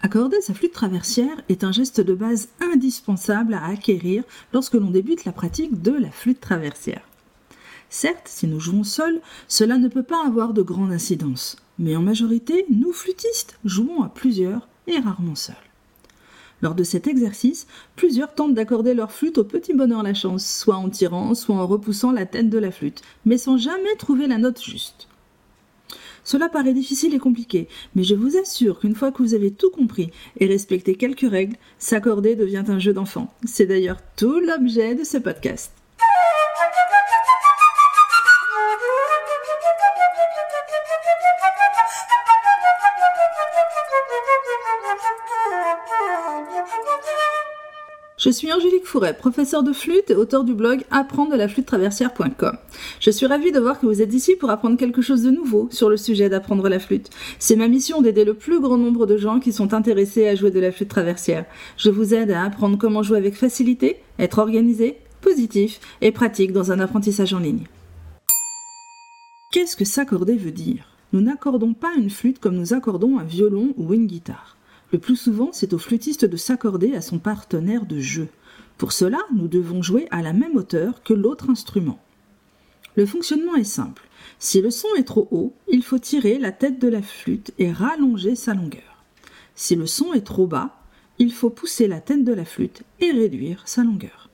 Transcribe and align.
Accorder 0.00 0.40
sa 0.40 0.54
flûte 0.54 0.72
traversière 0.72 1.42
est 1.48 1.64
un 1.64 1.72
geste 1.72 2.00
de 2.00 2.14
base 2.14 2.48
indispensable 2.60 3.54
à 3.54 3.66
acquérir 3.66 4.22
lorsque 4.52 4.74
l'on 4.74 4.90
débute 4.90 5.24
la 5.24 5.32
pratique 5.32 5.82
de 5.82 5.90
la 5.90 6.10
flûte 6.10 6.40
traversière. 6.40 7.02
Certes, 7.90 8.28
si 8.28 8.46
nous 8.46 8.60
jouons 8.60 8.84
seuls, 8.84 9.20
cela 9.48 9.76
ne 9.76 9.88
peut 9.88 10.04
pas 10.04 10.24
avoir 10.24 10.52
de 10.52 10.62
grande 10.62 10.92
incidence, 10.92 11.56
mais 11.80 11.96
en 11.96 12.02
majorité, 12.02 12.64
nous 12.70 12.92
flûtistes 12.92 13.58
jouons 13.64 14.02
à 14.02 14.08
plusieurs 14.08 14.68
et 14.86 14.98
rarement 14.98 15.34
seuls. 15.34 15.56
Lors 16.62 16.74
de 16.74 16.84
cet 16.84 17.08
exercice, 17.08 17.66
plusieurs 17.96 18.34
tentent 18.34 18.54
d'accorder 18.54 18.94
leur 18.94 19.10
flûte 19.10 19.38
au 19.38 19.44
petit 19.44 19.74
bonheur 19.74 20.04
la 20.04 20.14
chance, 20.14 20.46
soit 20.46 20.76
en 20.76 20.90
tirant, 20.90 21.34
soit 21.34 21.56
en 21.56 21.66
repoussant 21.66 22.12
la 22.12 22.26
tête 22.26 22.50
de 22.50 22.58
la 22.58 22.70
flûte, 22.70 23.02
mais 23.24 23.38
sans 23.38 23.56
jamais 23.56 23.96
trouver 23.96 24.28
la 24.28 24.38
note 24.38 24.62
juste. 24.62 25.08
Cela 26.28 26.50
paraît 26.50 26.74
difficile 26.74 27.14
et 27.14 27.18
compliqué, 27.18 27.68
mais 27.94 28.02
je 28.02 28.14
vous 28.14 28.36
assure 28.36 28.80
qu'une 28.80 28.94
fois 28.94 29.12
que 29.12 29.22
vous 29.22 29.32
avez 29.32 29.50
tout 29.50 29.70
compris 29.70 30.10
et 30.38 30.44
respecté 30.44 30.94
quelques 30.94 31.26
règles, 31.26 31.56
s'accorder 31.78 32.36
devient 32.36 32.64
un 32.68 32.78
jeu 32.78 32.92
d'enfant. 32.92 33.32
C'est 33.44 33.64
d'ailleurs 33.64 34.02
tout 34.14 34.38
l'objet 34.38 34.94
de 34.94 35.04
ce 35.04 35.16
podcast. 35.16 35.77
Je 48.18 48.30
suis 48.30 48.52
Angélique 48.52 48.84
Fouret, 48.84 49.16
professeure 49.16 49.62
de 49.62 49.72
flûte 49.72 50.10
et 50.10 50.16
auteur 50.16 50.42
du 50.42 50.52
blog 50.52 50.82
apprendre 50.90 51.30
de 51.30 51.36
la 51.36 51.46
flûte 51.46 51.66
traversière.com. 51.66 52.58
Je 52.98 53.10
suis 53.12 53.26
ravie 53.26 53.52
de 53.52 53.60
voir 53.60 53.78
que 53.78 53.86
vous 53.86 54.02
êtes 54.02 54.12
ici 54.12 54.34
pour 54.34 54.50
apprendre 54.50 54.76
quelque 54.76 55.02
chose 55.02 55.22
de 55.22 55.30
nouveau 55.30 55.68
sur 55.70 55.88
le 55.88 55.96
sujet 55.96 56.28
d'apprendre 56.28 56.68
la 56.68 56.80
flûte. 56.80 57.10
C'est 57.38 57.54
ma 57.54 57.68
mission 57.68 58.02
d'aider 58.02 58.24
le 58.24 58.34
plus 58.34 58.58
grand 58.58 58.76
nombre 58.76 59.06
de 59.06 59.16
gens 59.16 59.38
qui 59.38 59.52
sont 59.52 59.72
intéressés 59.72 60.26
à 60.26 60.34
jouer 60.34 60.50
de 60.50 60.58
la 60.58 60.72
flûte 60.72 60.88
traversière. 60.88 61.44
Je 61.76 61.90
vous 61.90 62.12
aide 62.12 62.32
à 62.32 62.42
apprendre 62.42 62.76
comment 62.76 63.04
jouer 63.04 63.18
avec 63.18 63.36
facilité, 63.36 64.00
être 64.18 64.40
organisé, 64.40 64.96
positif 65.20 65.78
et 66.00 66.10
pratique 66.10 66.52
dans 66.52 66.72
un 66.72 66.80
apprentissage 66.80 67.34
en 67.34 67.38
ligne. 67.38 67.66
Qu'est-ce 69.52 69.76
que 69.76 69.84
s'accorder 69.84 70.36
veut 70.36 70.50
dire? 70.50 70.88
Nous 71.12 71.20
n'accordons 71.20 71.72
pas 71.72 71.92
une 71.96 72.10
flûte 72.10 72.40
comme 72.40 72.56
nous 72.56 72.74
accordons 72.74 73.20
un 73.20 73.24
violon 73.24 73.74
ou 73.76 73.94
une 73.94 74.06
guitare. 74.06 74.57
Le 74.90 74.98
plus 74.98 75.16
souvent, 75.16 75.50
c'est 75.52 75.74
au 75.74 75.78
flûtiste 75.78 76.24
de 76.24 76.36
s'accorder 76.36 76.94
à 76.94 77.02
son 77.02 77.18
partenaire 77.18 77.84
de 77.84 78.00
jeu. 78.00 78.28
Pour 78.78 78.92
cela, 78.92 79.18
nous 79.34 79.48
devons 79.48 79.82
jouer 79.82 80.08
à 80.10 80.22
la 80.22 80.32
même 80.32 80.56
hauteur 80.56 81.02
que 81.02 81.12
l'autre 81.12 81.50
instrument. 81.50 81.98
Le 82.96 83.04
fonctionnement 83.04 83.54
est 83.54 83.64
simple. 83.64 84.08
Si 84.38 84.60
le 84.60 84.70
son 84.70 84.88
est 84.96 85.04
trop 85.06 85.28
haut, 85.30 85.52
il 85.70 85.82
faut 85.82 85.98
tirer 85.98 86.38
la 86.38 86.52
tête 86.52 86.80
de 86.80 86.88
la 86.88 87.02
flûte 87.02 87.52
et 87.58 87.70
rallonger 87.70 88.34
sa 88.34 88.54
longueur. 88.54 89.04
Si 89.54 89.76
le 89.76 89.86
son 89.86 90.14
est 90.14 90.26
trop 90.26 90.46
bas, 90.46 90.80
il 91.18 91.32
faut 91.32 91.50
pousser 91.50 91.86
la 91.86 92.00
tête 92.00 92.24
de 92.24 92.32
la 92.32 92.44
flûte 92.44 92.82
et 93.00 93.10
réduire 93.10 93.62
sa 93.66 93.82
longueur. 93.84 94.30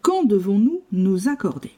Quand 0.00 0.24
devons-nous 0.24 0.82
nous 0.90 1.28
accorder? 1.28 1.70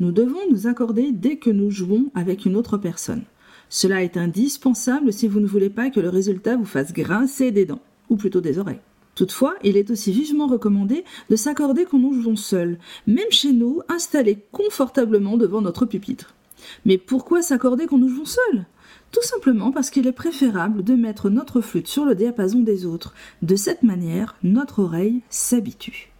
Nous 0.00 0.10
devons 0.10 0.40
nous 0.50 0.66
accorder 0.66 1.12
dès 1.12 1.36
que 1.36 1.50
nous 1.50 1.70
jouons 1.70 2.10
avec 2.14 2.44
une 2.44 2.56
autre 2.56 2.76
personne. 2.76 3.24
Cela 3.70 4.02
est 4.02 4.16
indispensable 4.16 5.12
si 5.12 5.28
vous 5.28 5.40
ne 5.40 5.46
voulez 5.46 5.70
pas 5.70 5.90
que 5.90 6.00
le 6.00 6.08
résultat 6.08 6.56
vous 6.56 6.64
fasse 6.64 6.92
grincer 6.92 7.50
des 7.50 7.66
dents, 7.66 7.82
ou 8.08 8.16
plutôt 8.16 8.40
des 8.40 8.58
oreilles. 8.58 8.80
Toutefois, 9.14 9.56
il 9.64 9.76
est 9.76 9.90
aussi 9.90 10.12
vivement 10.12 10.46
recommandé 10.46 11.04
de 11.28 11.36
s'accorder 11.36 11.84
quand 11.84 11.98
nous 11.98 12.22
jouons 12.22 12.36
seuls, 12.36 12.78
même 13.06 13.30
chez 13.30 13.52
nous, 13.52 13.82
installés 13.88 14.38
confortablement 14.52 15.36
devant 15.36 15.60
notre 15.60 15.86
pupitre. 15.86 16.34
Mais 16.84 16.98
pourquoi 16.98 17.42
s'accorder 17.42 17.86
quand 17.86 17.98
nous 17.98 18.08
jouons 18.08 18.24
seuls 18.24 18.66
Tout 19.10 19.22
simplement 19.22 19.72
parce 19.72 19.90
qu'il 19.90 20.06
est 20.06 20.12
préférable 20.12 20.84
de 20.84 20.94
mettre 20.94 21.30
notre 21.30 21.60
flûte 21.60 21.88
sur 21.88 22.04
le 22.04 22.14
diapason 22.14 22.60
des 22.60 22.86
autres. 22.86 23.12
De 23.42 23.56
cette 23.56 23.82
manière, 23.82 24.36
notre 24.44 24.80
oreille 24.80 25.22
s'habitue. 25.30 26.12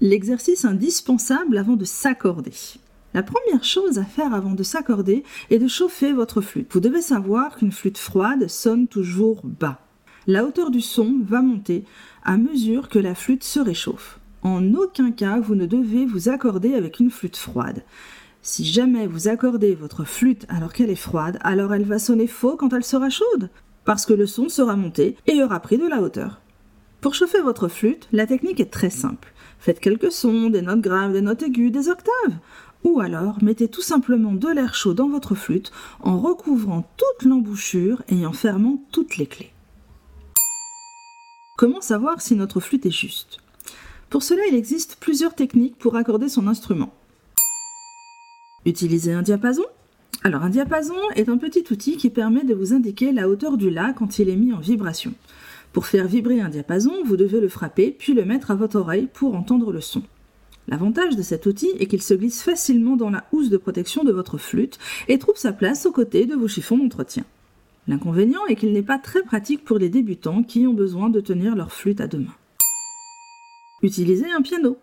L'exercice 0.00 0.64
indispensable 0.64 1.58
avant 1.58 1.76
de 1.76 1.84
s'accorder. 1.84 2.52
La 3.12 3.24
première 3.24 3.64
chose 3.64 3.98
à 3.98 4.04
faire 4.04 4.34
avant 4.34 4.52
de 4.52 4.62
s'accorder 4.62 5.24
est 5.50 5.58
de 5.58 5.66
chauffer 5.66 6.12
votre 6.12 6.40
flûte. 6.40 6.68
Vous 6.70 6.80
devez 6.80 7.00
savoir 7.00 7.56
qu'une 7.56 7.72
flûte 7.72 7.98
froide 7.98 8.48
sonne 8.48 8.86
toujours 8.86 9.40
bas. 9.42 9.80
La 10.28 10.44
hauteur 10.44 10.70
du 10.70 10.80
son 10.80 11.16
va 11.24 11.42
monter 11.42 11.84
à 12.22 12.36
mesure 12.36 12.88
que 12.88 13.00
la 13.00 13.16
flûte 13.16 13.42
se 13.42 13.58
réchauffe. 13.58 14.20
En 14.42 14.74
aucun 14.74 15.10
cas 15.10 15.40
vous 15.40 15.56
ne 15.56 15.66
devez 15.66 16.06
vous 16.06 16.28
accorder 16.28 16.74
avec 16.74 17.00
une 17.00 17.10
flûte 17.10 17.36
froide. 17.36 17.82
Si 18.42 18.64
jamais 18.64 19.08
vous 19.08 19.26
accordez 19.26 19.74
votre 19.74 20.04
flûte 20.04 20.46
alors 20.48 20.72
qu'elle 20.72 20.90
est 20.90 20.94
froide, 20.94 21.38
alors 21.42 21.74
elle 21.74 21.84
va 21.84 21.98
sonner 21.98 22.28
faux 22.28 22.56
quand 22.56 22.72
elle 22.72 22.84
sera 22.84 23.10
chaude, 23.10 23.50
parce 23.84 24.06
que 24.06 24.14
le 24.14 24.26
son 24.26 24.48
sera 24.48 24.76
monté 24.76 25.16
et 25.26 25.42
aura 25.42 25.58
pris 25.60 25.78
de 25.78 25.86
la 25.86 26.00
hauteur. 26.00 26.40
Pour 27.00 27.14
chauffer 27.14 27.40
votre 27.40 27.68
flûte, 27.68 28.08
la 28.12 28.26
technique 28.26 28.60
est 28.60 28.70
très 28.70 28.90
simple. 28.90 29.32
Faites 29.58 29.80
quelques 29.80 30.12
sons, 30.12 30.48
des 30.48 30.62
notes 30.62 30.80
graves, 30.80 31.12
des 31.12 31.22
notes 31.22 31.42
aiguës, 31.42 31.72
des 31.72 31.88
octaves. 31.88 32.38
Ou 32.84 33.00
alors 33.00 33.42
mettez 33.42 33.68
tout 33.68 33.82
simplement 33.82 34.32
de 34.32 34.48
l'air 34.48 34.74
chaud 34.74 34.94
dans 34.94 35.08
votre 35.08 35.34
flûte 35.34 35.70
en 36.00 36.18
recouvrant 36.18 36.88
toute 36.96 37.28
l'embouchure 37.28 38.02
et 38.08 38.24
en 38.24 38.32
fermant 38.32 38.82
toutes 38.90 39.16
les 39.16 39.26
clés. 39.26 39.52
Comment 41.58 41.82
savoir 41.82 42.22
si 42.22 42.36
notre 42.36 42.60
flûte 42.60 42.86
est 42.86 42.90
juste? 42.90 43.38
Pour 44.08 44.22
cela, 44.22 44.40
il 44.48 44.54
existe 44.54 44.96
plusieurs 44.98 45.34
techniques 45.34 45.76
pour 45.76 45.96
accorder 45.96 46.28
son 46.28 46.48
instrument. 46.48 46.92
Utilisez 48.64 49.12
un 49.12 49.22
diapason? 49.22 49.64
Alors 50.22 50.42
un 50.42 50.50
diapason 50.50 50.96
est 51.16 51.28
un 51.28 51.38
petit 51.38 51.64
outil 51.70 51.96
qui 51.96 52.10
permet 52.10 52.44
de 52.44 52.54
vous 52.54 52.72
indiquer 52.72 53.12
la 53.12 53.28
hauteur 53.28 53.56
du 53.56 53.70
La 53.70 53.92
quand 53.92 54.18
il 54.18 54.28
est 54.28 54.36
mis 54.36 54.52
en 54.52 54.58
vibration. 54.58 55.14
Pour 55.72 55.86
faire 55.86 56.08
vibrer 56.08 56.40
un 56.40 56.48
diapason, 56.48 56.92
vous 57.04 57.16
devez 57.16 57.40
le 57.40 57.48
frapper 57.48 57.94
puis 57.96 58.14
le 58.14 58.24
mettre 58.24 58.50
à 58.50 58.54
votre 58.54 58.76
oreille 58.76 59.08
pour 59.12 59.34
entendre 59.34 59.70
le 59.70 59.80
son. 59.80 60.02
L'avantage 60.68 61.16
de 61.16 61.22
cet 61.22 61.46
outil 61.46 61.70
est 61.78 61.86
qu'il 61.86 62.02
se 62.02 62.14
glisse 62.14 62.42
facilement 62.42 62.96
dans 62.96 63.10
la 63.10 63.24
housse 63.32 63.50
de 63.50 63.56
protection 63.56 64.04
de 64.04 64.12
votre 64.12 64.38
flûte 64.38 64.78
et 65.08 65.18
trouve 65.18 65.36
sa 65.36 65.52
place 65.52 65.86
aux 65.86 65.92
côtés 65.92 66.26
de 66.26 66.34
vos 66.34 66.48
chiffons 66.48 66.78
d'entretien. 66.78 67.24
L'inconvénient 67.88 68.46
est 68.46 68.56
qu'il 68.56 68.72
n'est 68.72 68.82
pas 68.82 68.98
très 68.98 69.22
pratique 69.22 69.64
pour 69.64 69.78
les 69.78 69.88
débutants 69.88 70.42
qui 70.42 70.66
ont 70.66 70.74
besoin 70.74 71.08
de 71.08 71.20
tenir 71.20 71.56
leur 71.56 71.72
flûte 71.72 72.00
à 72.00 72.06
deux 72.06 72.18
mains. 72.18 72.36
Utilisez 73.82 74.30
un 74.30 74.42
piano. 74.42 74.76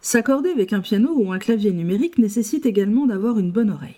S'accorder 0.00 0.50
avec 0.50 0.72
un 0.72 0.80
piano 0.80 1.12
ou 1.14 1.32
un 1.32 1.38
clavier 1.38 1.72
numérique 1.72 2.18
nécessite 2.18 2.66
également 2.66 3.06
d'avoir 3.06 3.38
une 3.38 3.50
bonne 3.50 3.70
oreille. 3.70 3.96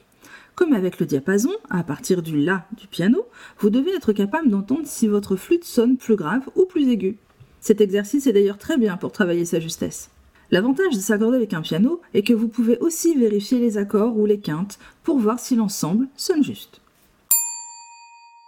Comme 0.55 0.73
avec 0.73 0.99
le 0.99 1.05
diapason, 1.05 1.51
à 1.69 1.83
partir 1.83 2.23
du 2.23 2.41
La 2.41 2.67
du 2.79 2.87
piano, 2.87 3.27
vous 3.59 3.69
devez 3.69 3.95
être 3.95 4.13
capable 4.13 4.49
d'entendre 4.49 4.87
si 4.87 5.07
votre 5.07 5.37
flûte 5.37 5.65
sonne 5.65 5.99
plus 5.99 6.17
grave 6.17 6.49
ou 6.57 6.65
plus 6.65 6.89
aiguë. 6.89 7.19
Cet 7.61 7.83
exercice 7.83 8.27
est 8.27 8.33
d'ailleurs 8.33 8.57
très 8.57 8.79
bien 8.79 8.97
pour 8.97 9.13
travailler 9.13 9.45
sa 9.45 9.61
justesse. 9.61 10.11
L'avantage 10.51 10.95
de 10.95 11.01
s'accorder 11.01 11.37
avec 11.37 11.55
un 11.55 11.61
piano 11.61 12.01
est 12.15 12.23
que 12.23 12.33
vous 12.33 12.49
pouvez 12.49 12.79
aussi 12.79 13.17
vérifier 13.17 13.59
les 13.59 13.79
accords 13.79 14.17
ou 14.17 14.27
les 14.27 14.39
quintes 14.39 14.79
pour 15.03 15.19
voir 15.19 15.41
si 15.41 15.57
l'ensemble 15.57 16.07
sonne 16.17 16.45
juste. 16.45 16.81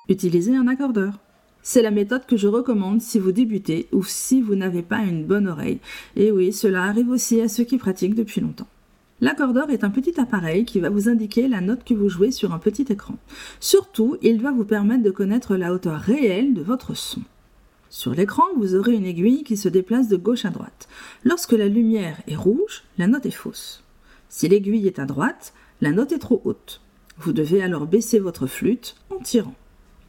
Utilisez 0.08 0.54
un 0.54 0.68
accordeur. 0.68 1.18
C'est 1.62 1.82
la 1.82 1.90
méthode 1.90 2.24
que 2.24 2.36
je 2.36 2.46
recommande 2.46 3.02
si 3.02 3.18
vous 3.18 3.32
débutez 3.32 3.88
ou 3.92 4.04
si 4.04 4.40
vous 4.40 4.54
n'avez 4.54 4.82
pas 4.82 5.00
une 5.00 5.24
bonne 5.24 5.48
oreille. 5.48 5.80
Et 6.16 6.30
oui, 6.30 6.52
cela 6.52 6.84
arrive 6.84 7.10
aussi 7.10 7.40
à 7.40 7.48
ceux 7.48 7.64
qui 7.64 7.78
pratiquent 7.78 8.14
depuis 8.14 8.40
longtemps. 8.40 8.68
L'accordeur 9.20 9.68
est 9.70 9.82
un 9.82 9.90
petit 9.90 10.20
appareil 10.20 10.64
qui 10.64 10.78
va 10.78 10.90
vous 10.90 11.08
indiquer 11.08 11.48
la 11.48 11.60
note 11.60 11.82
que 11.84 11.94
vous 11.94 12.08
jouez 12.08 12.30
sur 12.30 12.54
un 12.54 12.58
petit 12.58 12.86
écran. 12.88 13.16
Surtout, 13.58 14.16
il 14.22 14.40
va 14.40 14.52
vous 14.52 14.64
permettre 14.64 15.02
de 15.02 15.10
connaître 15.10 15.56
la 15.56 15.74
hauteur 15.74 15.98
réelle 15.98 16.54
de 16.54 16.62
votre 16.62 16.94
son. 16.94 17.22
Sur 17.90 18.14
l'écran, 18.14 18.44
vous 18.56 18.74
aurez 18.74 18.94
une 18.94 19.06
aiguille 19.06 19.44
qui 19.44 19.56
se 19.56 19.68
déplace 19.68 20.08
de 20.08 20.16
gauche 20.16 20.44
à 20.44 20.50
droite. 20.50 20.88
Lorsque 21.24 21.52
la 21.52 21.68
lumière 21.68 22.20
est 22.26 22.36
rouge, 22.36 22.84
la 22.98 23.06
note 23.06 23.26
est 23.26 23.30
fausse. 23.30 23.82
Si 24.28 24.48
l'aiguille 24.48 24.86
est 24.86 24.98
à 24.98 25.06
droite, 25.06 25.54
la 25.80 25.90
note 25.90 26.12
est 26.12 26.18
trop 26.18 26.42
haute. 26.44 26.82
Vous 27.18 27.32
devez 27.32 27.62
alors 27.62 27.86
baisser 27.86 28.18
votre 28.18 28.46
flûte 28.46 28.96
en 29.10 29.18
tirant. 29.18 29.54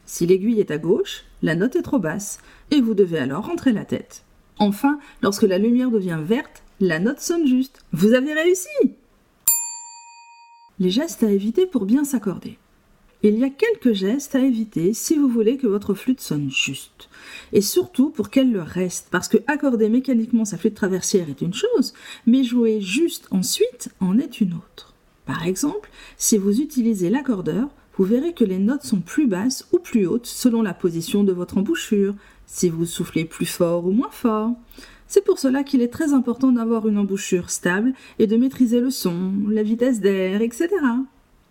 Si 0.04 0.26
l'aiguille 0.26 0.60
est 0.60 0.70
à 0.70 0.78
gauche, 0.78 1.24
la 1.42 1.54
note 1.54 1.76
est 1.76 1.82
trop 1.82 1.98
basse 1.98 2.38
et 2.70 2.80
vous 2.80 2.94
devez 2.94 3.18
alors 3.18 3.46
rentrer 3.46 3.72
la 3.72 3.84
tête. 3.84 4.24
Enfin, 4.58 4.98
lorsque 5.22 5.44
la 5.44 5.58
lumière 5.58 5.90
devient 5.90 6.20
verte, 6.22 6.62
la 6.80 6.98
note 6.98 7.20
sonne 7.20 7.46
juste. 7.46 7.84
Vous 7.92 8.12
avez 8.12 8.34
réussi 8.34 8.68
Les 10.78 10.90
gestes 10.90 11.22
à 11.22 11.30
éviter 11.30 11.66
pour 11.66 11.86
bien 11.86 12.04
s'accorder. 12.04 12.58
Il 13.22 13.38
y 13.38 13.44
a 13.44 13.50
quelques 13.50 13.92
gestes 13.92 14.34
à 14.34 14.40
éviter 14.40 14.94
si 14.94 15.14
vous 15.14 15.28
voulez 15.28 15.58
que 15.58 15.66
votre 15.66 15.92
flûte 15.92 16.22
sonne 16.22 16.50
juste. 16.50 17.10
Et 17.52 17.60
surtout 17.60 18.08
pour 18.08 18.30
qu'elle 18.30 18.50
le 18.50 18.62
reste, 18.62 19.08
parce 19.10 19.28
que 19.28 19.36
accorder 19.46 19.90
mécaniquement 19.90 20.46
sa 20.46 20.56
flûte 20.56 20.74
traversière 20.74 21.28
est 21.28 21.42
une 21.42 21.52
chose, 21.52 21.92
mais 22.26 22.44
jouer 22.44 22.80
juste 22.80 23.28
ensuite 23.30 23.90
en 24.00 24.18
est 24.18 24.40
une 24.40 24.54
autre. 24.54 24.94
Par 25.26 25.46
exemple, 25.46 25.90
si 26.16 26.38
vous 26.38 26.62
utilisez 26.62 27.10
l'accordeur, 27.10 27.68
vous 27.98 28.04
verrez 28.04 28.32
que 28.32 28.44
les 28.44 28.58
notes 28.58 28.84
sont 28.84 29.00
plus 29.00 29.26
basses 29.26 29.68
ou 29.72 29.78
plus 29.78 30.06
hautes 30.06 30.24
selon 30.24 30.62
la 30.62 30.72
position 30.72 31.22
de 31.22 31.32
votre 31.32 31.58
embouchure, 31.58 32.14
si 32.46 32.70
vous 32.70 32.86
soufflez 32.86 33.26
plus 33.26 33.44
fort 33.44 33.84
ou 33.84 33.90
moins 33.90 34.10
fort. 34.10 34.52
C'est 35.08 35.24
pour 35.24 35.38
cela 35.38 35.62
qu'il 35.62 35.82
est 35.82 35.92
très 35.92 36.14
important 36.14 36.52
d'avoir 36.52 36.88
une 36.88 36.96
embouchure 36.96 37.50
stable 37.50 37.92
et 38.18 38.26
de 38.26 38.36
maîtriser 38.38 38.80
le 38.80 38.90
son, 38.90 39.32
la 39.46 39.62
vitesse 39.62 40.00
d'air, 40.00 40.40
etc. 40.40 40.68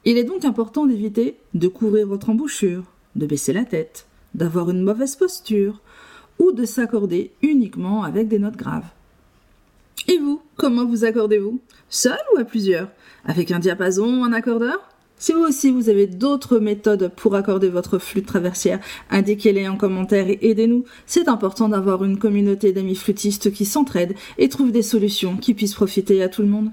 Il 0.05 0.17
est 0.17 0.23
donc 0.23 0.45
important 0.45 0.85
d'éviter 0.85 1.35
de 1.53 1.67
couvrir 1.67 2.07
votre 2.07 2.29
embouchure, 2.29 2.83
de 3.15 3.25
baisser 3.25 3.51
la 3.51 3.65
tête, 3.65 4.07
d'avoir 4.33 4.69
une 4.69 4.81
mauvaise 4.81 5.17
posture 5.17 5.81
ou 6.39 6.53
de 6.53 6.63
s'accorder 6.63 7.31
uniquement 7.41 8.03
avec 8.03 8.29
des 8.29 8.39
notes 8.39 8.55
graves. 8.55 8.87
Et 10.07 10.17
vous, 10.17 10.41
comment 10.55 10.85
vous 10.85 11.03
accordez-vous? 11.03 11.59
Seul 11.89 12.17
ou 12.33 12.39
à 12.39 12.45
plusieurs? 12.45 12.89
Avec 13.25 13.51
un 13.51 13.59
diapason 13.59 14.21
ou 14.21 14.23
un 14.23 14.31
accordeur? 14.31 14.79
Si 15.17 15.33
vous 15.33 15.41
aussi 15.41 15.69
vous 15.69 15.89
avez 15.89 16.07
d'autres 16.07 16.59
méthodes 16.59 17.11
pour 17.13 17.35
accorder 17.35 17.67
votre 17.67 17.99
flûte 17.99 18.25
traversière, 18.25 18.79
indiquez-les 19.09 19.67
en 19.67 19.75
commentaire 19.75 20.29
et 20.29 20.39
aidez-nous. 20.41 20.85
C'est 21.07 21.27
important 21.27 21.67
d'avoir 21.67 22.05
une 22.05 22.17
communauté 22.17 22.71
d'amis 22.71 22.95
flûtistes 22.95 23.51
qui 23.51 23.65
s'entraident 23.65 24.15
et 24.37 24.47
trouvent 24.47 24.71
des 24.71 24.81
solutions 24.81 25.35
qui 25.35 25.53
puissent 25.53 25.75
profiter 25.75 26.23
à 26.23 26.29
tout 26.29 26.41
le 26.41 26.47
monde. 26.47 26.71